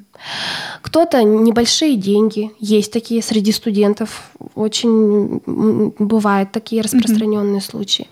Кто-то 0.81 1.23
небольшие 1.23 1.95
деньги. 1.95 2.51
Есть 2.59 2.93
такие 2.93 3.23
среди 3.23 3.51
студентов. 3.51 4.29
Очень 4.53 5.41
бывают 5.97 6.51
такие 6.51 6.83
распространенные 6.83 7.59
mm-hmm. 7.59 7.71
случаи. 7.71 8.07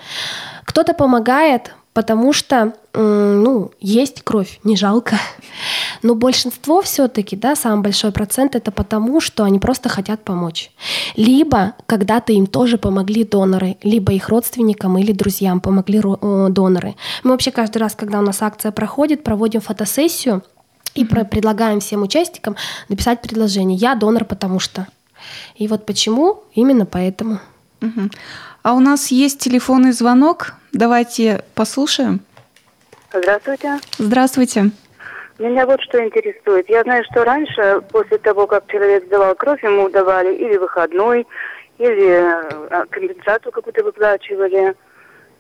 Кто-то 0.66 0.94
помогает 0.94 1.76
потому 1.94 2.34
что 2.34 2.74
ну, 2.94 3.72
есть 3.80 4.24
кровь, 4.24 4.60
не 4.64 4.76
жалко. 4.76 5.18
Но 6.04 6.16
большинство 6.16 6.82
все-таки, 6.82 7.36
да, 7.36 7.56
самый 7.56 7.84
большой 7.84 8.12
процент 8.12 8.56
это 8.56 8.72
потому, 8.72 9.22
что 9.22 9.44
они 9.44 9.60
просто 9.60 9.90
хотят 9.90 10.24
помочь. 10.24 10.72
Либо 11.16 11.74
когда-то 11.86 12.34
им 12.34 12.48
тоже 12.48 12.78
помогли 12.78 13.24
доноры, 13.24 13.78
либо 13.84 14.14
их 14.14 14.30
родственникам 14.30 14.98
или 14.98 15.12
друзьям 15.12 15.60
помогли 15.60 16.02
доноры. 16.02 16.96
Мы 17.24 17.32
вообще 17.32 17.52
каждый 17.52 17.78
раз, 17.78 17.96
когда 17.96 18.20
у 18.20 18.24
нас 18.24 18.42
акция 18.42 18.72
проходит, 18.72 19.24
проводим 19.24 19.62
фотосессию 19.62 20.44
и 20.96 21.04
mm-hmm. 21.04 21.26
предлагаем 21.26 21.80
всем 21.80 22.02
участникам 22.02 22.56
написать 22.88 23.22
предложение 23.22 23.78
«Я 23.78 23.96
донор, 23.96 24.26
потому 24.26 24.60
что». 24.60 24.88
И 25.56 25.68
вот 25.68 25.86
почему? 25.86 26.44
Именно 26.54 26.86
поэтому. 26.86 27.40
А 28.64 28.74
у 28.74 28.80
нас 28.80 29.12
есть 29.12 29.40
телефонный 29.40 29.92
звонок. 29.92 30.56
Давайте 30.74 31.44
послушаем. 31.56 32.22
Здравствуйте. 33.12 33.80
Здравствуйте. 33.98 34.72
Меня 35.40 35.66
вот 35.66 35.82
что 35.82 36.04
интересует. 36.04 36.70
Я 36.70 36.84
знаю, 36.84 37.04
что 37.10 37.24
раньше, 37.24 37.82
после 37.92 38.18
того, 38.18 38.46
как 38.46 38.68
человек 38.68 39.06
сдавал 39.06 39.36
кровь, 39.36 39.64
ему 39.64 39.90
давали 39.90 40.36
или 40.36 40.58
выходной, 40.58 41.26
или 41.78 42.24
а, 42.70 42.86
компенсацию 42.90 43.52
какую-то 43.52 43.84
выплачивали. 43.84 44.76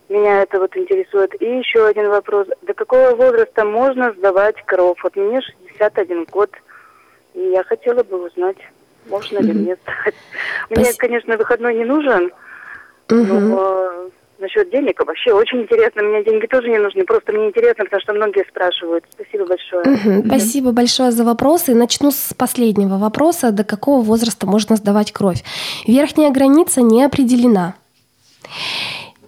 Меня 0.07 0.41
это 0.41 0.59
вот 0.59 0.75
интересует. 0.75 1.39
И 1.41 1.45
еще 1.45 1.85
один 1.85 2.09
вопрос. 2.09 2.47
До 2.61 2.73
какого 2.73 3.13
возраста 3.13 3.65
можно 3.65 4.13
сдавать 4.13 4.55
кровь? 4.65 4.97
Вот 5.03 5.15
мне 5.15 5.41
61 5.41 6.23
год. 6.31 6.49
И 7.35 7.41
я 7.49 7.63
хотела 7.63 8.01
бы 8.01 8.25
узнать, 8.25 8.57
можно 9.07 9.39
ли 9.39 9.53
мне 9.53 9.75
сдать. 9.75 10.15
Мне, 10.69 10.93
конечно, 10.97 11.37
выходной 11.37 11.75
не 11.75 11.85
нужен, 11.85 12.31
но 13.09 14.09
насчет 14.39 14.69
денег 14.71 14.99
вообще 15.05 15.33
очень 15.33 15.61
интересно. 15.61 16.01
Мне 16.03 16.23
деньги 16.23 16.45
тоже 16.47 16.69
не 16.69 16.79
нужны, 16.79 17.03
просто 17.03 17.31
мне 17.31 17.47
интересно, 17.47 17.85
потому 17.85 18.01
что 18.01 18.13
многие 18.13 18.45
спрашивают. 18.49 19.05
Спасибо 19.11 19.45
большое. 19.45 19.81
Угу. 19.83 20.27
Спасибо 20.27 20.71
большое 20.71 21.11
за 21.11 21.23
вопросы. 21.23 21.75
Начну 21.75 22.11
с 22.11 22.33
последнего 22.33 22.97
вопроса. 22.97 23.51
До 23.51 23.63
какого 23.63 24.01
возраста 24.01 24.47
можно 24.47 24.75
сдавать 24.75 25.11
кровь? 25.11 25.43
Верхняя 25.87 26.31
граница 26.31 26.81
не 26.81 27.03
определена. 27.03 27.75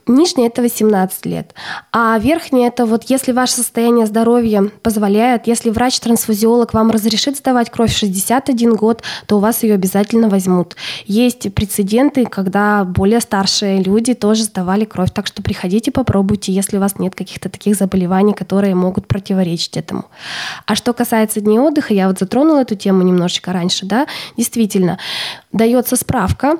Нижняя 0.07 0.47
это 0.47 0.61
18 0.61 1.25
лет, 1.25 1.53
а 1.91 2.17
верхняя 2.17 2.67
это 2.67 2.85
вот 2.85 3.03
если 3.07 3.31
ваше 3.31 3.53
состояние 3.53 4.05
здоровья 4.05 4.71
позволяет, 4.81 5.47
если 5.47 5.69
врач-трансфузиолог 5.69 6.73
вам 6.73 6.91
разрешит 6.91 7.37
сдавать 7.37 7.69
кровь 7.69 7.93
в 7.93 7.97
61 7.97 8.75
год, 8.75 9.03
то 9.27 9.37
у 9.37 9.39
вас 9.39 9.63
ее 9.63 9.75
обязательно 9.75 10.27
возьмут. 10.27 10.75
Есть 11.05 11.53
прецеденты, 11.53 12.25
когда 12.25 12.83
более 12.83 13.19
старшие 13.19 13.81
люди 13.83 14.13
тоже 14.13 14.43
сдавали 14.43 14.85
кровь, 14.85 15.11
так 15.13 15.27
что 15.27 15.43
приходите, 15.43 15.91
попробуйте, 15.91 16.51
если 16.51 16.77
у 16.77 16.79
вас 16.79 16.97
нет 16.97 17.15
каких-то 17.15 17.49
таких 17.49 17.75
заболеваний, 17.75 18.33
которые 18.33 18.75
могут 18.75 19.07
противоречить 19.07 19.77
этому. 19.77 20.05
А 20.65 20.75
что 20.75 20.93
касается 20.93 21.41
дней 21.41 21.59
отдыха, 21.59 21.93
я 21.93 22.07
вот 22.07 22.19
затронула 22.19 22.61
эту 22.61 22.75
тему 22.75 23.03
немножечко 23.03 23.53
раньше, 23.53 23.85
да, 23.85 24.07
действительно, 24.35 24.97
дается 25.53 25.95
справка, 25.95 26.57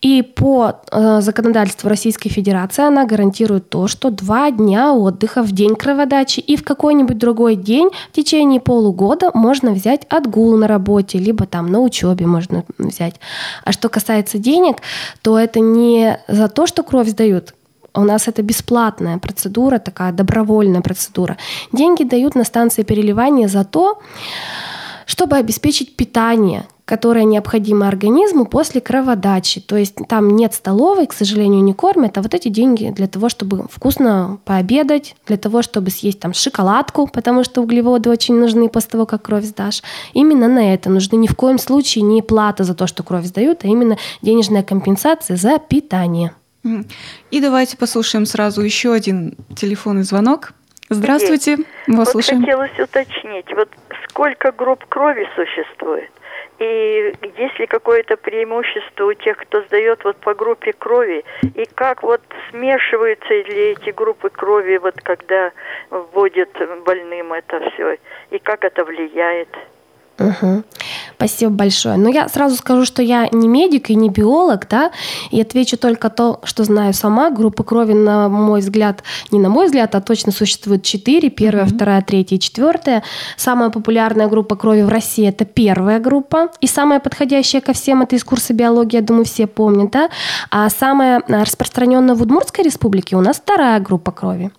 и 0.00 0.22
по 0.22 0.80
э, 0.90 1.20
законодательству 1.20 1.88
Российской 1.88 2.28
Федерации 2.28 2.84
она 2.84 3.06
гарантирует 3.06 3.70
то, 3.70 3.88
что 3.88 4.10
два 4.10 4.50
дня 4.50 4.92
отдыха 4.92 5.42
в 5.42 5.52
день 5.52 5.76
кроводачи 5.76 6.40
и 6.40 6.56
в 6.56 6.64
какой-нибудь 6.64 7.18
другой 7.18 7.56
день 7.56 7.90
в 8.10 8.16
течение 8.16 8.60
полугода 8.60 9.30
можно 9.32 9.72
взять 9.72 10.04
отгул 10.10 10.56
на 10.56 10.68
работе, 10.68 11.18
либо 11.18 11.46
там 11.46 11.70
на 11.72 11.80
учебе 11.80 12.26
можно 12.26 12.64
взять. 12.78 13.14
А 13.64 13.72
что 13.72 13.88
касается 13.88 14.38
денег, 14.38 14.76
то 15.22 15.38
это 15.38 15.60
не 15.60 16.18
за 16.28 16.48
то, 16.48 16.66
что 16.66 16.82
кровь 16.82 17.08
сдают, 17.08 17.54
у 17.94 18.00
нас 18.00 18.28
это 18.28 18.42
бесплатная 18.42 19.18
процедура, 19.18 19.78
такая 19.78 20.12
добровольная 20.12 20.80
процедура. 20.80 21.36
Деньги 21.72 22.02
дают 22.02 22.34
на 22.34 22.44
станции 22.44 22.82
переливания 22.82 23.48
за 23.48 23.64
то, 23.64 24.00
чтобы 25.06 25.36
обеспечить 25.36 25.96
питание, 25.96 26.66
которое 26.84 27.24
необходимо 27.24 27.88
организму 27.88 28.44
после 28.44 28.80
кроводачи. 28.80 29.60
То 29.60 29.76
есть 29.76 29.96
там 30.08 30.36
нет 30.36 30.52
столовой, 30.52 31.06
к 31.06 31.12
сожалению, 31.12 31.62
не 31.62 31.72
кормят, 31.72 32.18
а 32.18 32.22
вот 32.22 32.34
эти 32.34 32.48
деньги 32.48 32.92
для 32.94 33.06
того, 33.06 33.28
чтобы 33.28 33.66
вкусно 33.70 34.38
пообедать, 34.44 35.16
для 35.26 35.38
того, 35.38 35.62
чтобы 35.62 35.90
съесть 35.90 36.20
там 36.20 36.34
шоколадку, 36.34 37.06
потому 37.06 37.42
что 37.42 37.62
углеводы 37.62 38.10
очень 38.10 38.34
нужны 38.34 38.68
после 38.68 38.90
того, 38.90 39.06
как 39.06 39.22
кровь 39.22 39.44
сдашь. 39.44 39.82
Именно 40.12 40.48
на 40.48 40.74
это 40.74 40.90
нужны 40.90 41.16
ни 41.16 41.26
в 41.26 41.34
коем 41.34 41.58
случае 41.58 42.02
не 42.02 42.20
плата 42.20 42.64
за 42.64 42.74
то, 42.74 42.86
что 42.86 43.02
кровь 43.02 43.24
сдают, 43.24 43.64
а 43.64 43.68
именно 43.68 43.96
денежная 44.20 44.62
компенсация 44.62 45.36
за 45.36 45.58
питание. 45.58 46.32
И 47.30 47.40
давайте 47.40 47.76
послушаем 47.76 48.24
сразу 48.26 48.62
еще 48.62 48.92
один 48.92 49.36
телефонный 49.54 50.02
звонок. 50.02 50.52
Здравствуйте, 50.90 51.56
вас 51.86 51.98
вот 52.06 52.08
слушаем. 52.08 52.40
хотелось 52.40 52.78
уточнить, 52.78 53.46
вот 53.54 53.68
сколько 54.08 54.52
групп 54.52 54.84
крови 54.86 55.26
существует? 55.34 56.10
И 56.64 57.12
есть 57.36 57.58
ли 57.58 57.66
какое-то 57.66 58.16
преимущество 58.16 59.04
у 59.04 59.12
тех, 59.12 59.36
кто 59.36 59.60
сдает 59.62 60.02
вот 60.02 60.16
по 60.16 60.34
группе 60.34 60.72
крови? 60.72 61.22
И 61.42 61.66
как 61.74 62.02
вот 62.02 62.22
смешиваются 62.50 63.34
ли 63.34 63.72
эти 63.72 63.90
группы 63.90 64.30
крови, 64.30 64.78
вот 64.78 64.94
когда 65.02 65.52
вводят 65.90 66.48
больным 66.86 67.34
это 67.34 67.60
все? 67.70 67.98
И 68.30 68.38
как 68.38 68.64
это 68.64 68.82
влияет? 68.84 69.48
Угу. 70.18 70.62
Спасибо 71.16 71.50
большое. 71.50 71.96
Но 71.96 72.08
я 72.08 72.28
сразу 72.28 72.56
скажу, 72.56 72.84
что 72.84 73.02
я 73.02 73.28
не 73.32 73.48
медик 73.48 73.90
и 73.90 73.96
не 73.96 74.10
биолог, 74.10 74.68
да, 74.68 74.92
и 75.30 75.40
отвечу 75.40 75.76
только 75.76 76.08
то, 76.08 76.40
что 76.44 76.62
знаю 76.62 76.94
сама. 76.94 77.30
Группа 77.30 77.64
крови, 77.64 77.94
на 77.94 78.28
мой 78.28 78.60
взгляд, 78.60 79.02
не 79.32 79.40
на 79.40 79.48
мой 79.48 79.66
взгляд, 79.66 79.94
а 79.94 80.00
точно 80.00 80.30
существует 80.30 80.84
четыре. 80.84 81.30
Первая, 81.30 81.64
mm 81.66 81.74
вторая, 81.74 82.02
третья 82.02 82.36
и 82.36 82.38
четвертая. 82.38 83.02
Самая 83.36 83.70
популярная 83.70 84.28
группа 84.28 84.54
крови 84.54 84.82
в 84.82 84.88
России– 84.88 85.26
это 85.28 85.44
первая 85.44 85.98
группа. 85.98 86.50
И 86.60 86.68
самая 86.68 87.00
подходящая 87.00 87.60
ко 87.60 87.72
всем– 87.72 88.02
это 88.02 88.14
из 88.14 88.22
курса 88.22 88.54
биологии, 88.54 88.96
я 88.96 89.02
думаю, 89.02 89.24
все 89.24 89.48
помнят, 89.48 89.90
да. 89.90 90.08
А 90.50 90.70
самая 90.70 91.22
распространенная 91.26 92.14
в 92.14 92.22
Удмуртской 92.22 92.64
республике 92.64 93.16
у 93.16 93.20
нас 93.20 93.38
вторая 93.38 93.80
группа 93.80 94.12
крови. 94.12 94.52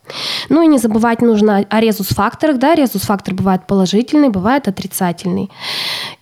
Ну 0.50 0.62
и 0.62 0.68
не 0.68 0.78
забывать 0.78 1.22
нужно 1.22 1.66
о 1.70 1.80
резус-факторах, 1.80 2.58
да, 2.58 2.76
резус-фактор 2.76 3.34
бывает 3.34 3.66
положительный, 3.68 4.30
бывает 4.30 4.68
отрицательный. 4.68 5.45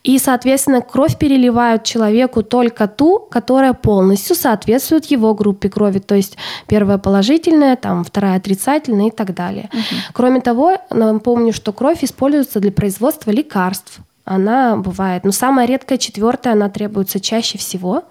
И, 0.03 0.19
соответственно, 0.19 0.81
кровь 0.81 1.17
переливают 1.17 1.83
человеку 1.83 2.43
только 2.43 2.87
ту, 2.87 3.19
которая 3.19 3.73
полностью 3.73 4.35
соответствует 4.35 5.05
его 5.05 5.33
группе 5.33 5.69
крови. 5.69 5.99
То 5.99 6.15
есть 6.15 6.37
первая 6.67 6.97
положительная, 6.97 7.75
там, 7.75 8.03
вторая 8.03 8.37
отрицательная 8.37 9.07
и 9.07 9.11
так 9.11 9.33
далее. 9.33 9.69
Угу. 9.71 9.95
Кроме 10.13 10.41
того, 10.41 10.77
напомню, 10.89 11.53
что 11.53 11.71
кровь 11.73 12.03
используется 12.03 12.59
для 12.59 12.71
производства 12.71 13.31
лекарств. 13.31 13.99
Она 14.25 14.77
бывает, 14.77 15.25
но 15.25 15.31
самая 15.31 15.67
редкая 15.67 15.97
четвертая, 15.97 16.53
она 16.53 16.69
требуется 16.69 17.19
чаще 17.19 17.57
всего. 17.57 18.03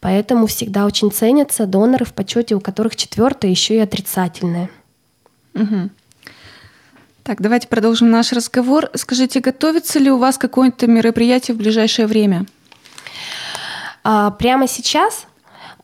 Поэтому 0.00 0.46
всегда 0.46 0.86
очень 0.86 1.10
ценятся 1.10 1.66
доноры 1.66 2.04
в 2.04 2.12
почете, 2.12 2.54
у 2.54 2.60
которых 2.60 2.96
четвертая 2.96 3.50
еще 3.50 3.76
и 3.76 3.80
отрицательная. 3.80 4.70
Угу. 5.54 5.90
Так, 7.26 7.40
давайте 7.40 7.66
продолжим 7.66 8.08
наш 8.08 8.32
разговор. 8.32 8.88
Скажите, 8.94 9.40
готовится 9.40 9.98
ли 9.98 10.12
у 10.12 10.16
вас 10.16 10.38
какое-то 10.38 10.86
мероприятие 10.86 11.56
в 11.56 11.58
ближайшее 11.58 12.06
время? 12.06 12.46
А, 14.04 14.30
прямо 14.30 14.68
сейчас 14.68 15.26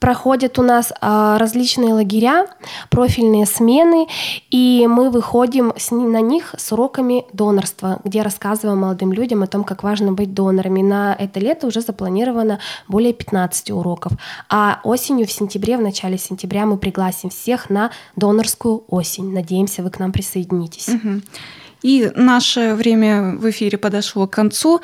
проходят 0.03 0.59
у 0.59 0.63
нас 0.63 0.93
а, 1.01 1.39
различные 1.39 1.95
лагеря, 1.95 2.49
профильные 2.91 3.47
смены, 3.47 4.09
и 4.51 4.89
мы 4.89 5.11
выходим 5.11 5.73
на 5.91 6.21
них 6.21 6.57
с 6.59 6.73
уроками 6.73 7.25
донорства, 7.33 8.01
где 8.03 8.23
рассказываем 8.23 8.81
молодым 8.81 9.13
людям 9.13 9.45
о 9.45 9.47
том, 9.47 9.63
как 9.63 9.85
важно 9.85 10.13
быть 10.13 10.35
донорами. 10.35 10.83
На 10.83 11.15
это 11.17 11.39
лето 11.39 11.69
уже 11.69 11.83
запланировано 11.83 12.59
более 12.89 13.13
15 13.13 13.71
уроков. 13.71 14.15
А 14.49 14.81
осенью, 14.83 15.29
в 15.29 15.31
сентябре, 15.31 15.79
в 15.79 15.83
начале 15.83 16.19
сентября 16.19 16.67
мы 16.67 16.79
пригласим 16.79 17.31
всех 17.31 17.71
на 17.71 17.93
донорскую 18.17 18.83
осень. 18.89 19.33
Надеемся, 19.33 19.85
вы 19.85 19.91
к 19.91 20.01
нам 20.01 20.11
присоединитесь. 20.11 20.91
И 21.83 22.11
наше 22.17 22.75
время 22.75 23.37
в 23.37 23.49
эфире 23.51 23.79
подошло 23.79 24.27
к 24.27 24.31
концу. 24.31 24.81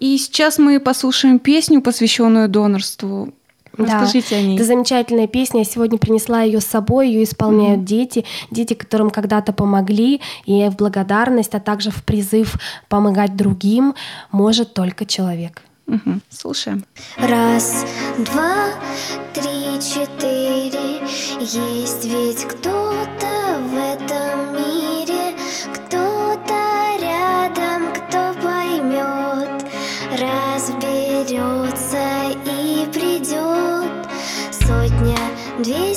И 0.00 0.16
сейчас 0.16 0.58
мы 0.58 0.80
послушаем 0.80 1.40
песню, 1.40 1.82
посвященную 1.82 2.48
донорству. 2.48 3.34
Расскажите 3.76 4.30
да. 4.30 4.36
о 4.36 4.42
ней. 4.42 4.56
Это 4.56 4.64
замечательная 4.64 5.26
песня. 5.26 5.60
Я 5.60 5.64
сегодня 5.64 5.98
принесла 5.98 6.42
ее 6.42 6.60
с 6.60 6.66
собой. 6.66 7.08
Ее 7.08 7.24
исполняют 7.24 7.80
mm-hmm. 7.80 7.84
дети, 7.84 8.24
дети, 8.50 8.74
которым 8.74 9.10
когда-то 9.10 9.52
помогли, 9.52 10.20
и 10.44 10.68
в 10.68 10.76
благодарность, 10.76 11.54
а 11.54 11.60
также 11.60 11.90
в 11.90 12.04
призыв 12.04 12.56
помогать 12.88 13.36
другим 13.36 13.94
может 14.32 14.74
только 14.74 15.06
человек. 15.06 15.62
Угу. 15.86 16.20
Слушаем. 16.30 16.84
Раз, 17.16 17.84
два, 18.18 18.70
три, 19.32 19.78
четыре. 19.80 21.00
Есть 21.38 22.04
ведь 22.04 22.44
кто-то 22.44 23.60
в 23.60 23.76
этом 23.76 24.56
мире, 24.56 24.65
und 35.56 35.66
ich 35.66 35.95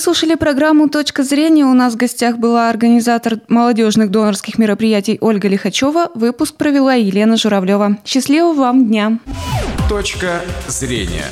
слушали 0.00 0.34
программу 0.34 0.88
«Точка 0.88 1.22
зрения». 1.22 1.64
У 1.64 1.74
нас 1.74 1.94
в 1.94 1.96
гостях 1.96 2.38
была 2.38 2.70
организатор 2.70 3.40
молодежных 3.48 4.10
донорских 4.10 4.58
мероприятий 4.58 5.18
Ольга 5.20 5.46
Лихачева. 5.46 6.10
Выпуск 6.14 6.56
провела 6.56 6.94
Елена 6.94 7.36
Журавлева. 7.36 7.98
Счастливого 8.04 8.54
вам 8.54 8.86
дня! 8.86 9.18
Точка 9.88 10.40
зрения. 10.66 11.26